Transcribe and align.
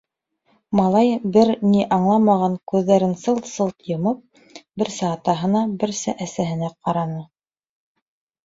Малай, 0.77 1.11
бер 1.35 1.49
ни 1.73 1.83
аңламаған 1.97 2.55
күҙҙәрен 2.71 3.13
сылт-сылт 3.25 3.85
йомоп, 3.91 4.23
берсә 4.83 5.13
атаһына, 5.19 5.63
берсә 5.85 6.17
әсәһенә 6.29 6.75
ҡараны. 6.79 7.23